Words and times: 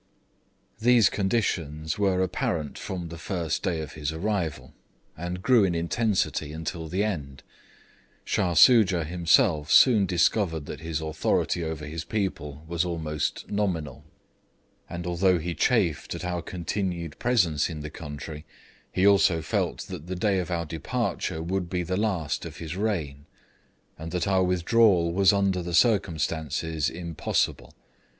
These 0.79 1.09
conditions 1.11 1.99
were 1.99 2.23
apparent 2.23 2.75
from 2.79 3.09
the 3.09 3.19
first 3.19 3.61
day 3.61 3.81
of 3.81 3.93
his 3.93 4.11
arrival, 4.11 4.73
and 5.15 5.43
grew 5.43 5.63
in 5.63 5.75
intensity 5.75 6.51
until 6.53 6.87
the 6.87 7.03
end. 7.03 7.43
Shah 8.25 8.55
Soojah 8.55 9.03
himself 9.05 9.69
soon 9.71 10.07
discovered 10.07 10.65
that 10.65 10.79
his 10.79 11.01
authority 11.01 11.63
over 11.63 11.85
his 11.85 12.03
people 12.03 12.63
was 12.67 12.83
almost 12.83 13.51
nominal; 13.51 14.03
and 14.89 15.05
although 15.05 15.37
he 15.37 15.53
chafed 15.53 16.15
at 16.15 16.25
our 16.25 16.41
continued 16.41 17.19
presence 17.19 17.69
in 17.69 17.81
the 17.81 17.91
country, 17.91 18.43
he 18.91 19.05
also 19.05 19.39
felt 19.43 19.81
that 19.81 20.07
the 20.07 20.15
day 20.15 20.39
of 20.39 20.49
our 20.49 20.65
departure 20.65 21.43
would 21.43 21.69
be 21.69 21.83
the 21.83 21.95
last 21.95 22.43
of 22.43 22.57
his 22.57 22.75
reign, 22.75 23.27
and 23.99 24.11
that 24.13 24.27
our 24.27 24.41
withdrawal 24.43 25.13
was 25.13 25.31
under 25.31 25.61
the 25.61 25.75
circumstances 25.75 26.89
impossible. 26.89 27.75